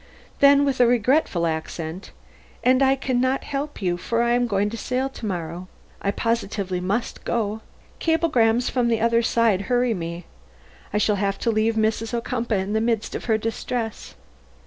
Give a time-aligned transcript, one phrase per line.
[0.39, 2.09] Then with a regretful accent:
[2.63, 5.67] "And I can not help you, for I am going to sail to morrow.
[6.01, 7.61] I positively must go.
[7.99, 10.25] Cablegrams from the other side hurry me.
[10.91, 12.15] I shall have to leave Mrs.
[12.15, 14.15] Ocumpaugh in the midst of her distress."